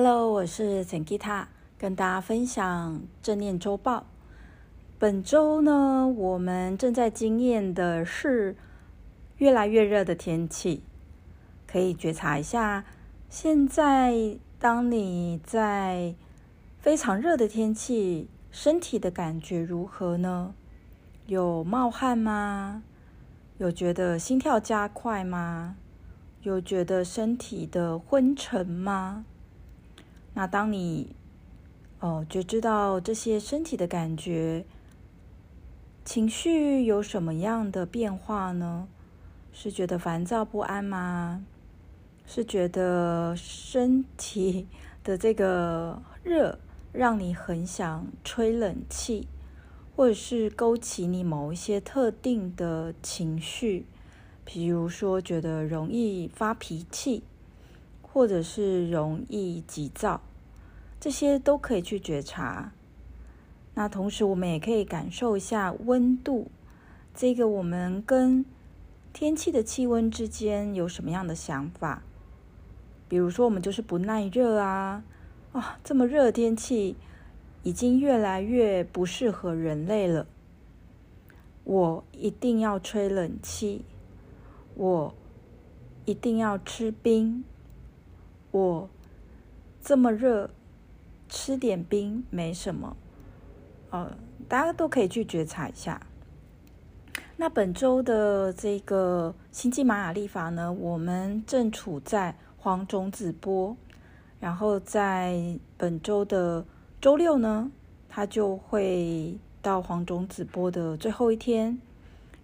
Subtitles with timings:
[0.00, 4.06] Hello，我是陈吉塔，跟大家分享正念周报。
[4.96, 8.54] 本周呢，我们正在经验的是
[9.38, 10.84] 越来越热的天气，
[11.66, 12.84] 可以觉察一下，
[13.28, 16.14] 现在当你在
[16.78, 20.54] 非常热的天气，身体的感觉如何呢？
[21.26, 22.84] 有冒汗吗？
[23.56, 25.74] 有觉得心跳加快吗？
[26.42, 29.24] 有觉得身体的昏沉吗？
[30.38, 31.16] 那当你
[31.98, 34.64] 哦觉知到这些身体的感觉，
[36.04, 38.86] 情绪有什么样的变化呢？
[39.52, 41.44] 是觉得烦躁不安吗？
[42.24, 44.68] 是觉得身体
[45.02, 46.60] 的这个热
[46.92, 49.26] 让你很想吹冷气，
[49.96, 53.86] 或者是勾起你某一些特定的情绪，
[54.44, 57.24] 比如说觉得容易发脾气，
[58.00, 60.20] 或者是容易急躁。
[61.00, 62.72] 这些都可以去觉察。
[63.74, 66.50] 那同时，我们也可以感受一下温度。
[67.14, 68.44] 这个我们跟
[69.12, 72.02] 天气的气温之间有什么样的想法？
[73.08, 75.04] 比如说，我们就是不耐热啊！
[75.52, 76.96] 啊，这么热的天气
[77.62, 80.26] 已经越来越不适合人类了。
[81.64, 83.84] 我一定要吹冷气，
[84.74, 85.14] 我
[86.04, 87.44] 一定要吃冰，
[88.50, 88.90] 我
[89.80, 90.50] 这么热。
[91.28, 92.96] 吃点冰没什么，
[93.90, 94.16] 呃，
[94.48, 96.00] 大家都可以去觉察一下。
[97.36, 103.76] 那本周的这个星际玛雅历法呢，我们正处在黄种子波，
[104.40, 106.64] 然后在本周的
[107.00, 107.70] 周六呢，
[108.08, 111.78] 它就会到黄种子波的最后一天，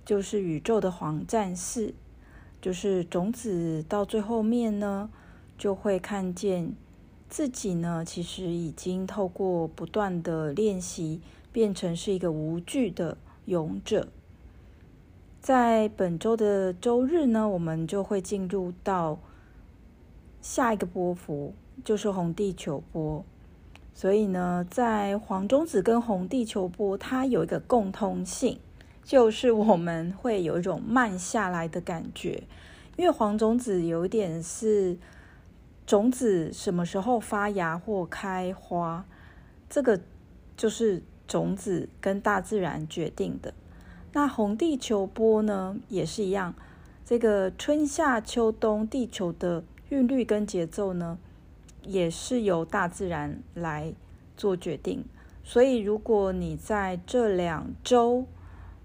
[0.04, 1.92] 就是宇宙的黄战士，
[2.60, 5.10] 就是种子到最后面呢，
[5.58, 6.72] 就会看见。
[7.28, 13.16] 自己呢，其实已经透过不断的练习，变成是一个无惧的
[13.46, 14.06] 勇者。
[15.40, 19.18] 在本周的周日呢，我们就会进入到
[20.40, 21.54] 下一个波幅，
[21.84, 23.24] 就是红地球波。
[23.94, 28.60] 所以呢，在黄种子跟红地球波，它有一个共通性，
[29.02, 32.44] 就是我们会有一种慢下来的感觉，
[32.96, 34.96] 因为黄种子有点是。
[35.86, 39.04] 种子什么时候发芽或开花，
[39.68, 40.00] 这个
[40.56, 43.52] 就是种子跟大自然决定的。
[44.12, 46.54] 那红地球波呢，也是一样，
[47.04, 51.18] 这个春夏秋冬地球的韵律跟节奏呢，
[51.82, 53.92] 也是由大自然来
[54.36, 55.04] 做决定。
[55.42, 58.24] 所以，如果你在这两周，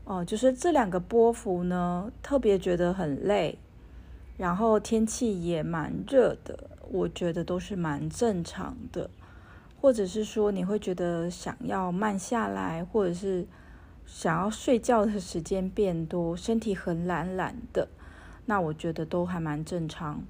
[0.04, 3.58] 哦，就是这两个波幅呢，特别觉得很累，
[4.36, 6.60] 然后天气也蛮热的。
[6.92, 9.10] 我觉得都是蛮正常的，
[9.80, 13.46] 或者是说你会觉得想要慢下来，或者是
[14.06, 17.88] 想要睡觉的时间变多，身体很懒懒的，
[18.48, 20.24] 那我觉得都还蛮正常。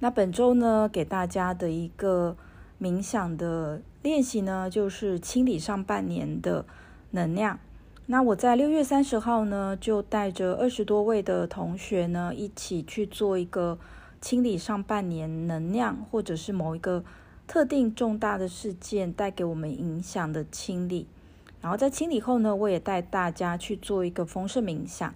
[0.00, 2.36] 那本周呢，给大家的一个
[2.80, 6.66] 冥想的练习呢，就是清理上半年的
[7.12, 7.60] 能量。
[8.06, 13.78] 那我在六月三十号呢，就带着二十多位的同学呢，一起去做一个。
[14.24, 17.04] 清理上半年能量，或者是某一个
[17.46, 21.06] 特定重大的事件带给我们影响的清理。
[21.60, 25.14] 然后在清理后呢，我也带大家去做一个丰盛冥想。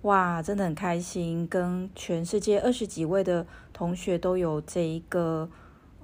[0.00, 5.50] 哇，真的很开心，跟全世界二十几位的同学都有这一个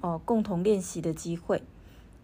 [0.01, 1.63] 呃共同练习的机会。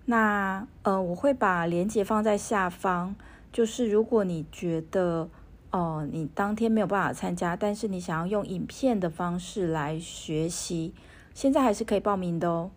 [0.06, 3.16] 那呃，我会把链接放在下方，
[3.52, 5.28] 就是如果你觉得。
[5.72, 10.94] 哦，你当天没有办法参加，但是你想要用影片的方式来学习，
[11.34, 12.72] 现在还是可以报名的哦。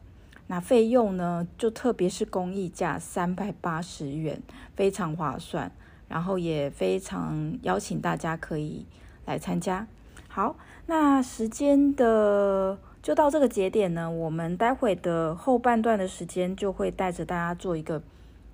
[0.47, 4.41] 那费用呢，就特别是公益价三百八十元，
[4.77, 5.73] 非常划算，
[6.07, 8.87] 然后也非常邀请大家可以
[9.25, 9.89] 来参加。
[10.29, 10.55] 好，
[10.87, 18.01] 那时间的就到这个节点呢，我们待会的后半段的时间就会带着大家做一个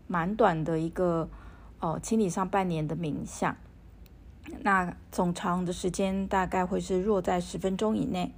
[0.06, 1.29] 蛮短的一个
[1.81, 3.55] 哦，清理上半年的冥想。
[4.62, 8.32] 那总长的时间大概会是落在十分钟以内。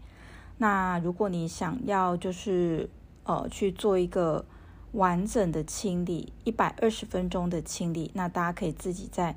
[0.59, 2.89] 那如果你想要就是
[3.25, 4.45] 呃去做一个
[4.93, 9.35] 完整的清理，一百二十分钟的清理，那大家可以自己再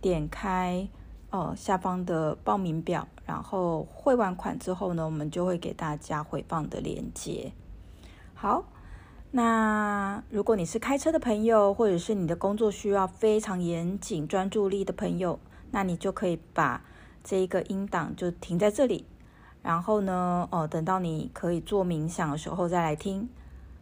[0.00, 0.86] 点开
[1.30, 7.52] 呃下方的报名表，然后汇完款之后呢，我们就会给大家回放的链接。
[8.34, 8.64] 好，
[9.30, 15.40] 那如果你是开车的朋友，或者是你的工作需要非常严谨专注力的朋友。
[15.72, 16.84] 那你就可以把
[17.24, 19.04] 这一个音档就停在这里，
[19.62, 23.28] 然后呢，哦，等到你可以做冥想的时候再来听。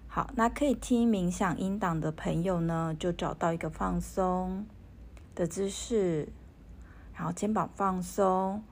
[0.09, 4.67] 好，那可以听冥想音档的朋友呢，就找到一个放松
[5.35, 6.29] 的姿势，
[7.15, 8.63] 然后肩膀放松，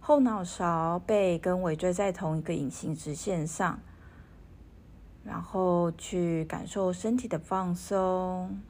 [0.00, 3.78] 后脑勺、背跟尾椎在同一个隐形直线上，
[5.24, 8.60] 然后去感受身体的放松。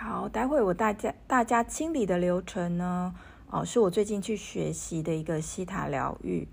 [0.00, 3.12] 好，待会我大家大家清理的流程呢，
[3.50, 6.46] 哦，是我最近去学习的一个希塔疗愈，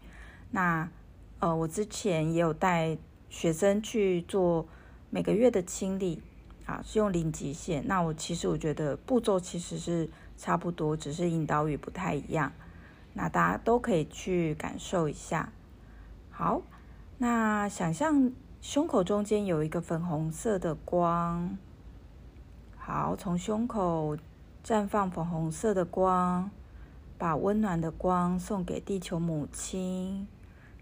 [0.51, 0.89] 那。
[1.39, 2.97] 呃，我之前也有带
[3.29, 4.65] 学生去做
[5.09, 6.23] 每个月的清理，
[6.65, 7.85] 啊，是用零极限。
[7.85, 12.53] 那我其实我觉得步骤其实是差不多，只是引导语不太一样。
[13.13, 15.51] 那大家都可以去感受一下。
[16.31, 16.61] 好，
[17.17, 18.31] 那想象
[18.61, 21.57] 胸口中间有一个粉红色的光，
[22.87, 24.15] 好，从胸口
[24.63, 26.51] 绽放粉红色的光，
[27.17, 30.27] 把温暖的光送给地球母亲。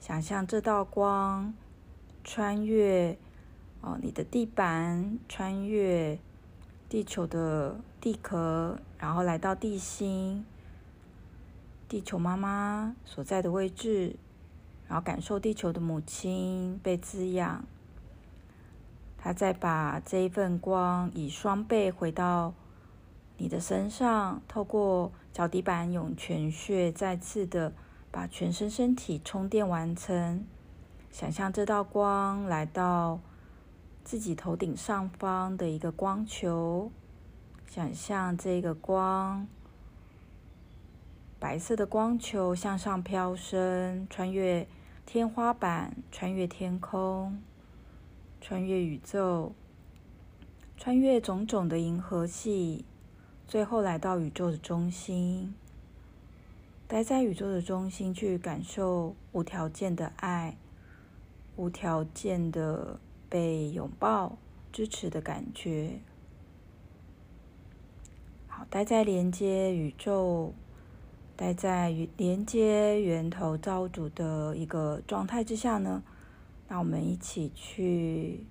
[0.02, 1.54] 想象这道光
[2.22, 3.18] 穿越
[3.80, 6.20] 哦，你的地板，穿越
[6.90, 10.46] 地球的地壳，然后来到地心，
[11.88, 14.18] 地球妈妈所在的位置，
[14.90, 17.64] 然后感受地球的母亲被滋养。
[19.24, 22.54] 他再把这一份光以双倍回到
[23.38, 27.72] 你的身上，透过脚底板涌泉穴，再次的。
[28.12, 30.46] 把全身身体充电完成，
[31.10, 33.20] 想象这道光来到
[34.04, 36.92] 自己头顶上方的一个光球，
[37.68, 39.48] 想象这个光，
[41.40, 44.68] 白色的光球向上飘升，穿越
[45.08, 47.42] 天花板，穿越天空，
[48.46, 49.54] 穿越宇宙，
[50.76, 52.84] 穿越种种的银河系，
[53.48, 55.56] 最后来到宇宙的中心。
[56.86, 60.58] 待在宇宙的中心，去感受无条件的爱，
[61.56, 63.00] 无条件的
[63.30, 64.38] 被拥抱、
[64.74, 66.02] 支持的感觉。
[68.48, 70.54] 好，待在连接宇宙，
[71.38, 76.04] 待在连接源头造物主的一个状态之下呢，
[76.74, 78.48] 那我们一起去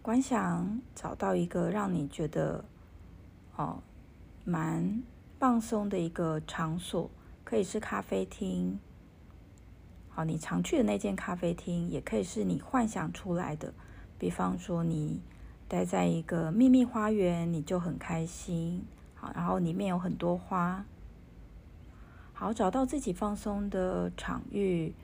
[0.00, 2.64] 观想，找到一个让你觉得
[3.56, 3.82] 哦，
[4.44, 5.02] 蛮。
[5.36, 7.10] 放松的一个场所，
[7.42, 8.78] 可以是咖啡厅，
[10.08, 13.74] 好，你常去的那间咖啡厅，也可以是你幻想出来的。
[14.16, 15.20] 比方说，你
[15.66, 18.84] 待在一个秘密花园，你就很开心，
[19.16, 20.86] 好，然后里面有很多花，
[22.32, 24.94] 好，找到自己放松的场域，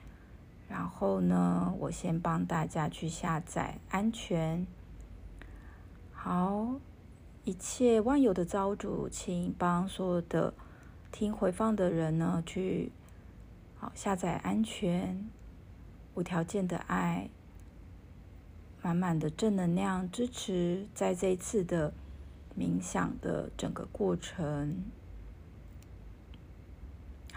[0.71, 4.65] 然后呢，我先帮大家去下载安全，
[6.13, 6.79] 好。
[7.43, 10.53] 一切万有的造物主，请帮所有的
[11.11, 12.91] 听回放的人呢，去
[13.79, 15.27] 好下载安全、
[16.13, 17.31] 无条件的爱、
[18.83, 21.91] 满满的正能量支持，在这一次的
[22.55, 24.83] 冥想的整个过程。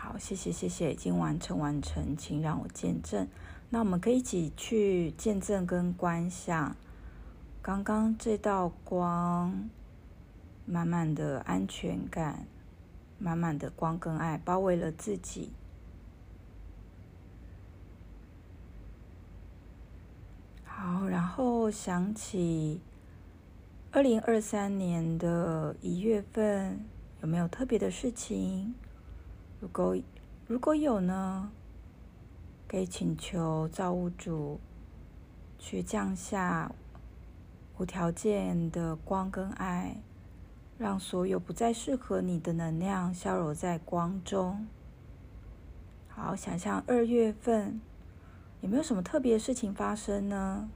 [0.05, 3.27] 好，谢谢谢谢，已经完成完成，请让我见证。
[3.71, 6.77] 那我们可以一起去见证跟观想
[7.63, 9.71] 刚刚这道光。
[10.67, 12.47] 满满的安全感，
[13.19, 15.53] 满满的光跟爱包围了自己。
[20.65, 22.81] 好，然后想起
[23.91, 26.83] 二零二三年的一月份，
[27.21, 28.75] 有没有特别的事情？
[29.65, 29.97] 如果
[30.47, 31.51] 如果有呢，
[32.69, 34.61] 可以请求造物主
[35.59, 36.71] 去降下
[37.79, 39.97] 无条件的光跟爱。
[40.77, 44.67] 让所有不再适合你的能量消融在光中。
[46.09, 47.81] 好，想象二月份
[48.61, 50.69] 有没有什么特别的事情发生呢？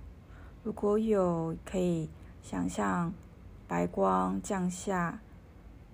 [0.62, 2.08] 如果有，可以
[2.42, 3.12] 想象
[3.66, 5.20] 白光降下，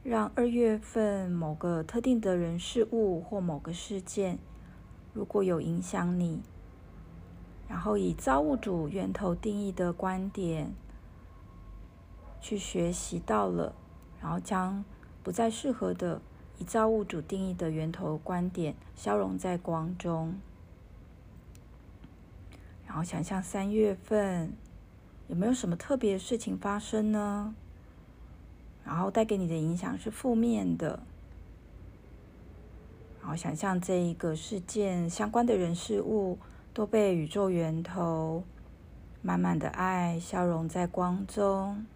[0.04, 4.38] 让二月份某个特定的人事物或某个事件，
[5.14, 6.42] 如果有影响你，
[7.66, 10.74] 然后以造物主源头定义的观点
[12.38, 13.74] 去学习到了。
[14.20, 14.84] 然后将
[15.22, 16.20] 不再适合的
[16.58, 20.38] 以造物主定义的源头观点消融在光中。
[22.86, 24.52] 然后想象三月份
[25.28, 27.54] 有没有什么特别的事情发生呢？
[28.84, 31.00] 然后带给你的影响是负面的。
[33.20, 36.38] 然后想象这一个事件相关的人事物
[36.74, 38.44] 都被宇宙源头
[39.22, 41.86] 满满的爱消融在光中。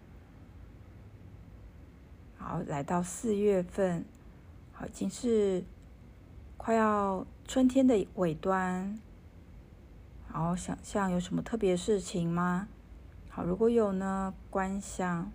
[2.37, 4.03] 好，来到四月份，
[4.71, 5.63] 好，已经是
[6.57, 8.99] 快要春天的尾端。
[10.33, 12.67] 然后想象有什么特别事情吗？
[13.29, 15.31] 好，如果有呢，观想，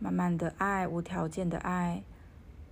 [0.00, 2.02] 满满的爱，无条件的爱，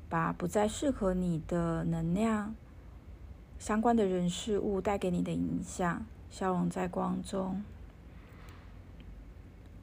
[0.08, 2.54] 把不再适合你的能量、
[3.58, 7.62] 相关的人事物带给你的影响，消融在光中。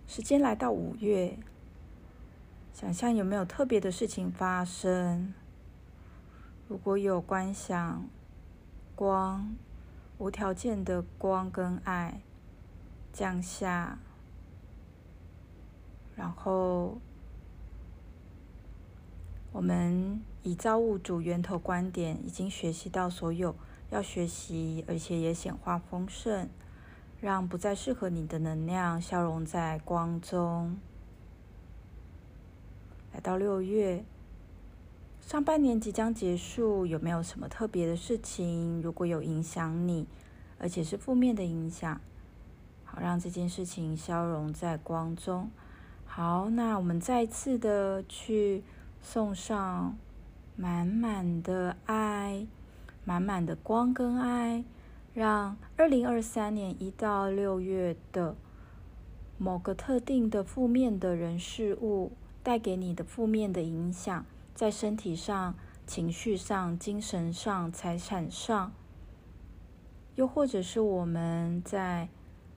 [0.08, 1.38] 时间来到五月，
[2.74, 5.34] 想象有没有特别的事情发生？
[6.68, 8.04] 如果有观想
[8.96, 9.56] 光，
[10.18, 12.22] 无条件的光跟爱
[13.14, 14.00] 降下，
[16.16, 16.98] 然后
[19.56, 23.56] 我们以造物主源头观点，已经学习到所有
[23.90, 26.50] 要学习，而且也显化丰盛，
[27.22, 30.78] 让不再适合你的能量消融在光中。
[33.14, 34.04] 来到六月。
[35.22, 38.82] 上半年即将结束，有没有什么特别的事情？
[38.82, 40.06] 如果有影响你，
[40.60, 42.02] 而且是负面的影响，
[42.84, 45.50] 好，让这件事情消融在光中。
[46.04, 48.62] 好，那我们再次的去
[49.06, 49.96] 送上
[50.56, 52.48] 满满的爱，
[53.04, 54.66] 满满的光跟爱，
[55.14, 58.36] 让二零二三年一到六月的
[59.38, 64.26] 某个特定的负面的人事物带给你的负面的影响。
[64.56, 65.54] 在身体上、
[65.86, 68.72] 情绪上、精神上、财产上，
[70.16, 72.10] 又或者是我们在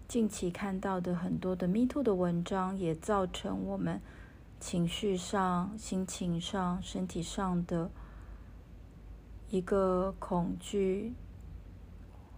[0.09, 4.01] 近期看到的很多的 Me Too 的文章，也造成我们
[4.61, 7.91] 情绪上、心情上、身体上的
[9.51, 11.15] 一个恐惧，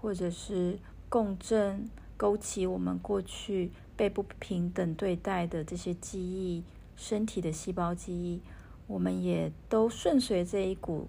[0.00, 6.62] 或者是共振，勾起我们过去被不平等对待的这些记忆，
[6.94, 8.40] 身体的细胞记忆。
[8.86, 11.08] 我们也都顺随这一股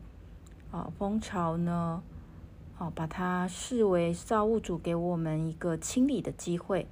[0.72, 2.04] 啊风潮呢，
[2.78, 6.88] 啊，把它视为造物主给我们一个清理的机会，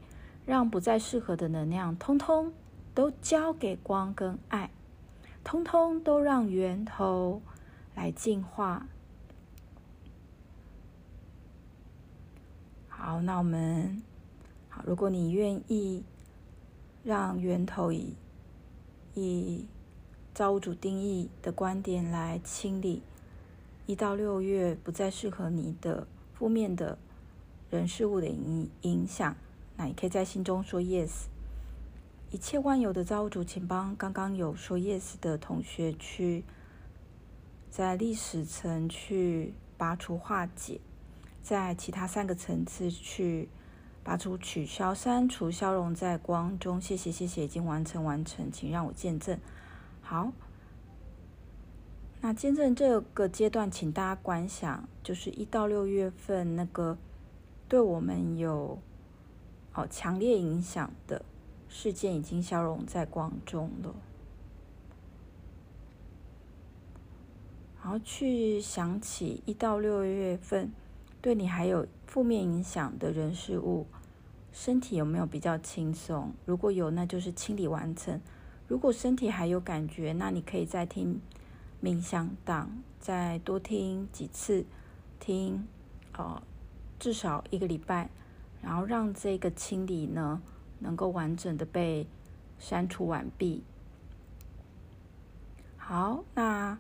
[0.46, 2.52] 让不再适合的能量通通
[3.00, 4.72] 都交给光跟爱，
[5.42, 7.42] 通通都让源头
[7.96, 8.88] 来净化。
[12.90, 14.04] 好，那我们
[14.68, 16.04] 好，如果你愿意
[17.06, 18.18] 让源头以
[19.14, 19.66] 以。
[20.34, 23.02] 造物主定义的观点来清理
[23.86, 26.98] 一到六月不再适合你的负面的
[27.70, 29.36] 人事物的影影响，
[29.78, 31.28] 那你可以在心中说 yes。
[32.32, 36.44] 一切万有的造物主，请帮刚刚有说 yes 的同学去
[37.72, 40.80] 在历史层去拔除化解，
[41.42, 43.50] 在其他三个层次去
[44.04, 46.80] 拔除取消删除消融在光中。
[46.80, 49.40] 谢谢谢谢，已经完成完成，请让我见证。
[50.02, 50.32] 好，
[52.22, 56.96] 那见证这个阶段，请大家观想，就是一到六月份那个
[57.68, 58.78] 对我们有
[59.72, 61.26] 好强烈影响的
[61.70, 63.96] 事件，已经消融在光中了。
[67.82, 70.70] 然后去想起一到六月份
[71.22, 73.88] 对你还有负面影响的人事物，
[74.52, 76.34] 身体有没有比较轻松？
[76.46, 78.20] 如果有，那就是清理完成。
[78.68, 81.22] 如果身体还有感觉，那你可以再听
[81.82, 84.66] 冥想档，再多听几次，
[85.20, 85.66] 听，
[86.18, 86.42] 呃，
[87.00, 88.10] 至少一个礼拜，
[88.62, 90.42] 然后让这个清理呢
[90.80, 92.08] 能够完整的被
[92.58, 93.64] 删除完毕。
[95.78, 96.78] 好，那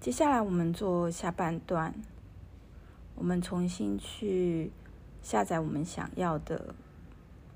[0.00, 1.94] 接下来我们做下半段，
[3.14, 4.70] 我们重新去
[5.22, 6.74] 下载我们想要的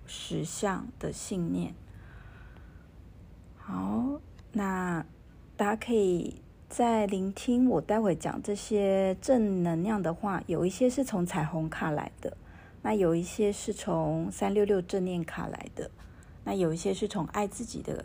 [0.06, 1.74] 实相的信念。
[3.56, 4.20] 好，
[4.52, 5.04] 那
[5.56, 12.36] 大家可以在聆听我待会讲这些正能量的话，有一些是从彩虹卡来的，
[12.86, 15.90] 那有一些是从三六六正念卡来的，
[16.44, 18.04] 那有一些是从爱自己的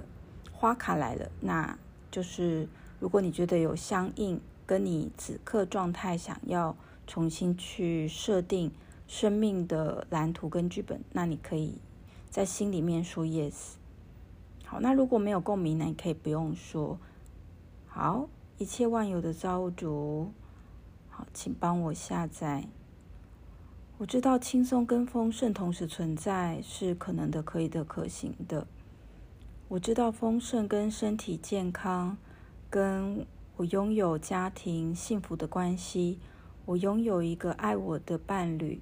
[0.52, 1.30] 花卡来的。
[1.40, 1.78] 那
[2.10, 2.68] 就是
[3.00, 8.72] 如果你觉得有相应，跟你此刻状态想要重新去设定
[9.08, 11.78] 生命的蓝图跟剧本，那你可以
[12.32, 13.74] 在心里面说 yes。
[14.66, 15.86] 好，那如果没有共鸣呢？
[15.86, 16.98] 你可以不用说。
[17.86, 20.32] 好，一切万有的造物主，
[21.12, 22.68] 好，请帮我下载。
[24.02, 28.66] 我知道轻松跟丰盛同时存在是可能的、可以的、可行的。
[29.68, 32.18] 我知道丰盛跟身体健康，
[32.68, 33.28] 跟
[33.58, 36.18] 我拥有家庭幸福的关系，
[36.66, 38.82] 我拥有一个爱我的伴侣，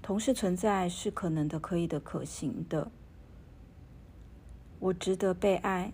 [0.00, 2.92] 同时存在是可能的、可以的、可行的。
[4.78, 5.92] 我值得被爱，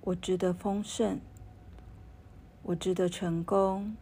[0.00, 1.20] 我值得丰盛，
[2.62, 3.94] 我值得成功，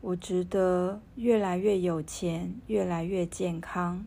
[0.00, 4.04] 我值得越来越有钱，越来越健康。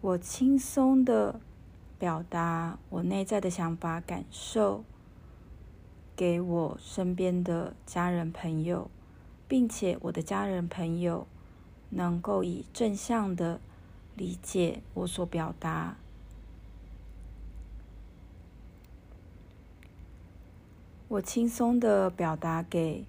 [0.00, 1.40] 我轻松的
[1.98, 4.84] 表达我内在的想法、感受，
[6.14, 8.88] 给我身边的家人朋友，
[9.48, 11.26] 并且我的家人朋友
[11.90, 13.60] 能够以正向的
[14.14, 15.96] 理解我所表达。
[21.08, 23.06] 我轻松的表达给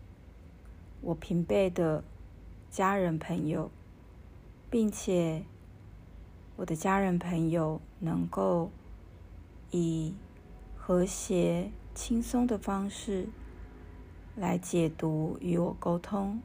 [1.02, 2.04] 我平辈的
[2.70, 3.70] 家人朋友，
[4.70, 5.44] 并且。
[6.58, 8.72] 我的家人朋友能够
[9.70, 10.16] 以
[10.76, 13.30] 和谐、轻松的方式
[14.36, 16.42] 来解读与我沟通，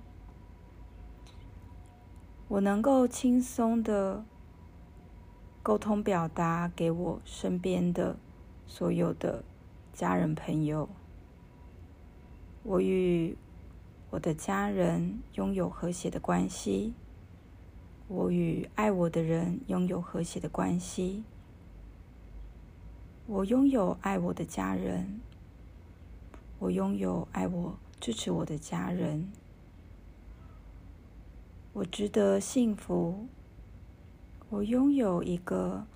[2.46, 4.22] 我能够轻松的
[5.62, 8.18] 沟通表达给我身边的
[8.66, 9.42] 所有的
[9.94, 10.90] 家人朋友，
[12.64, 13.36] 我与
[14.10, 16.94] 我的家人拥有和谐的关系。
[18.06, 21.24] 我与爱我的人拥有和谐的关系。
[23.26, 25.20] 我拥有爱我的家人。
[26.58, 29.32] 我拥有爱我、支持我的家人。
[31.72, 33.26] 我值得幸福。
[34.50, 35.86] 我拥有一个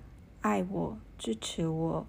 [0.41, 2.05] 爱我、支持我，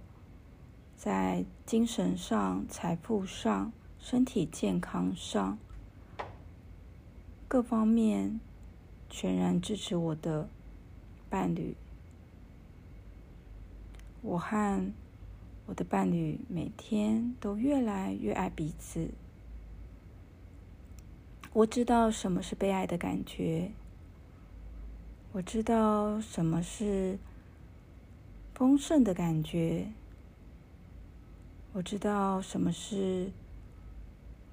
[0.97, 3.71] 在精神上、财富上、
[4.11, 5.59] 身体健康上
[7.47, 8.41] 各方面。
[9.11, 10.51] 全然支持我的
[11.31, 11.75] 伴侣，
[14.21, 14.93] 我和
[15.65, 19.09] 我的伴侣每天都越来越爱彼此。
[21.55, 23.73] 我知道什么是被爱的感觉，
[25.33, 27.19] 我知道什么是
[28.55, 29.91] 丰盛的感觉，
[31.73, 33.33] 我知道什么是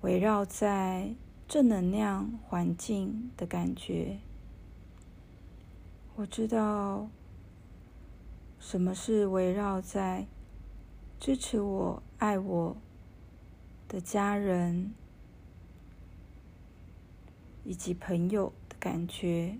[0.05, 1.15] 围绕在
[1.47, 4.19] 正能量环境的感觉。
[6.15, 7.09] 我知道
[8.59, 10.27] 什么是围绕在
[11.19, 12.77] 支持我、爱我
[13.87, 14.93] 的家人
[17.63, 19.57] 以及朋友的感觉。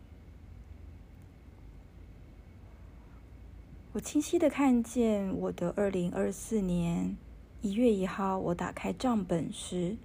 [3.94, 7.18] 我清晰的看见我的二零二四年
[7.64, 9.98] 一月一号，我打开账本时，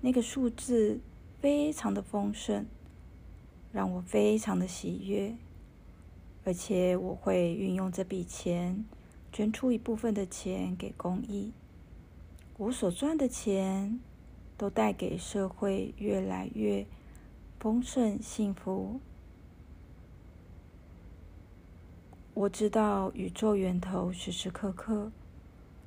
[0.00, 1.00] 那个数字
[1.40, 2.66] 非常的丰盛，
[3.72, 5.36] 让我非常的喜悦。
[6.44, 8.84] 而且我会运用这笔钱，
[9.32, 11.52] 捐出一部分的钱给公益。
[12.56, 14.00] 我所赚的钱
[14.56, 16.86] 都带给社会越来越
[17.60, 19.00] 丰盛、幸福。
[22.34, 25.10] 我知道宇宙源头时时刻刻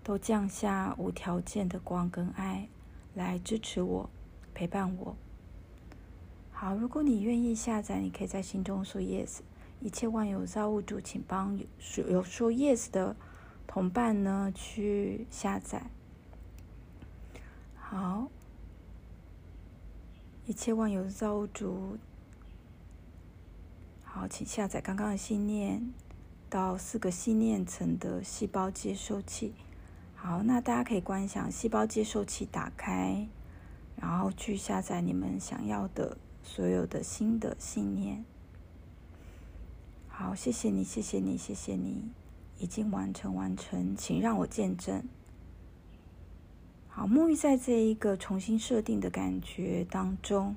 [0.04, 2.68] 都降下无条件的光跟爱
[3.14, 4.10] 来支持我、
[4.54, 5.16] 陪伴我。
[6.52, 9.40] 好，如果你愿意下载，你可以在心中说 yes。
[9.80, 13.16] 一切万有造物主，请帮有有说 yes 的
[13.66, 15.90] 同伴呢去下载。
[17.76, 18.30] 好，
[20.46, 21.98] 一切万有造物主，
[24.04, 25.92] 好，请下载刚刚的信念
[26.48, 29.56] 到四个信念层的细胞接收器。
[30.24, 33.28] 好，那大家可以观想细胞接收器打开，
[33.96, 38.24] 然后去下载你们想要的所有的新的信念。
[40.08, 42.04] 好，谢谢你，谢谢你，谢谢你，
[42.60, 45.04] 已经完成，完成，请让我见证。
[46.88, 50.56] 好，沐浴在这一个重新设定的感觉当中。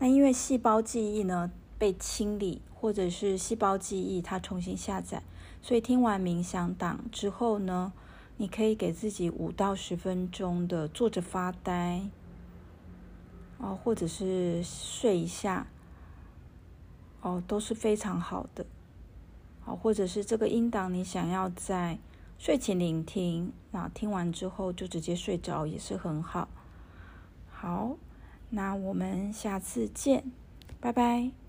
[0.00, 5.22] 那因为细胞记忆呢被清理，或者是细胞记忆它重新下载，
[5.62, 7.94] 所以听完冥想档之后呢，
[8.42, 12.02] 你可以给自己五到十分钟的坐着发呆，
[13.58, 15.68] 哦，或者是睡一下，
[17.20, 18.66] 哦，都是非常好的。
[19.64, 22.00] 哦，或者是这个音档，你想要在
[22.36, 26.48] 睡前聆听，那听完之后就直接睡着也是很好。
[27.48, 27.96] 好，
[28.50, 30.24] 那我们下次见，
[30.80, 31.41] 拜拜。